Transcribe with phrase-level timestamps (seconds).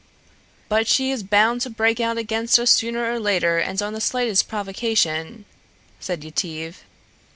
[0.67, 4.01] "But she is bound to break out against us sooner or later and on the
[4.01, 5.45] slightest provocation,"
[5.99, 6.79] said Yetive.